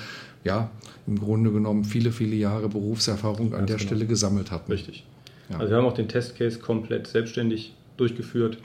ja, 0.44 0.70
im 1.06 1.18
Grunde 1.18 1.52
genommen 1.52 1.84
viele, 1.84 2.12
viele 2.12 2.36
Jahre 2.36 2.68
Berufserfahrung 2.68 3.54
an 3.54 3.66
der 3.66 3.76
genau. 3.76 3.86
Stelle 3.86 4.06
gesammelt 4.06 4.50
hatten. 4.50 4.72
Richtig. 4.72 5.04
Ja. 5.48 5.58
Also 5.58 5.70
wir 5.70 5.76
haben 5.76 5.86
auch 5.86 5.94
den 5.94 6.08
Testcase 6.08 6.58
komplett 6.58 7.06
selbstständig 7.06 7.74
durchgeführt 7.96 8.58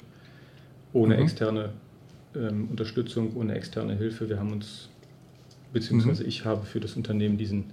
ohne 0.93 1.15
mhm. 1.15 1.21
externe 1.21 1.69
ähm, 2.35 2.67
Unterstützung, 2.69 3.35
ohne 3.35 3.55
externe 3.55 3.95
Hilfe. 3.95 4.29
Wir 4.29 4.39
haben 4.39 4.51
uns, 4.51 4.89
beziehungsweise 5.73 6.23
mhm. 6.23 6.29
ich 6.29 6.45
habe 6.45 6.65
für 6.65 6.79
das 6.79 6.95
Unternehmen 6.95 7.37
diesen, 7.37 7.65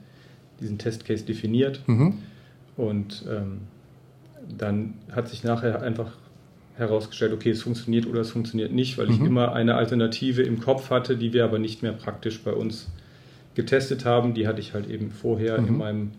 diesen 0.60 0.78
Testcase 0.78 1.24
definiert. 1.24 1.82
Mhm. 1.86 2.18
Und 2.76 3.24
ähm, 3.28 3.60
dann 4.56 4.94
hat 5.12 5.28
sich 5.28 5.44
nachher 5.44 5.82
einfach 5.82 6.12
herausgestellt, 6.76 7.32
okay, 7.32 7.50
es 7.50 7.62
funktioniert 7.62 8.06
oder 8.06 8.20
es 8.20 8.30
funktioniert 8.30 8.72
nicht, 8.72 8.98
weil 8.98 9.10
ich 9.10 9.20
mhm. 9.20 9.26
immer 9.26 9.52
eine 9.52 9.76
Alternative 9.76 10.42
im 10.42 10.60
Kopf 10.60 10.90
hatte, 10.90 11.16
die 11.16 11.32
wir 11.32 11.44
aber 11.44 11.58
nicht 11.58 11.82
mehr 11.82 11.92
praktisch 11.92 12.42
bei 12.42 12.52
uns 12.52 12.90
getestet 13.54 14.04
haben. 14.04 14.34
Die 14.34 14.48
hatte 14.48 14.60
ich 14.60 14.74
halt 14.74 14.90
eben 14.90 15.10
vorher 15.10 15.56
in, 15.56 15.66
mhm. 15.66 15.78
meinem, 15.78 16.10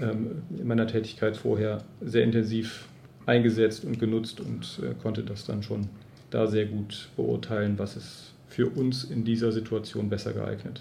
ähm, 0.00 0.42
in 0.56 0.66
meiner 0.66 0.86
Tätigkeit 0.86 1.36
vorher 1.36 1.82
sehr 2.00 2.22
intensiv 2.22 2.86
eingesetzt 3.26 3.84
und 3.84 3.98
genutzt 3.98 4.40
und 4.40 4.80
äh, 4.82 4.94
konnte 4.94 5.22
das 5.22 5.44
dann 5.44 5.62
schon 5.62 5.88
da 6.30 6.46
sehr 6.46 6.66
gut 6.66 7.08
beurteilen, 7.16 7.78
was 7.78 7.96
ist 7.96 8.32
für 8.48 8.68
uns 8.68 9.04
in 9.04 9.24
dieser 9.24 9.52
Situation 9.52 10.08
besser 10.08 10.32
geeignet. 10.32 10.80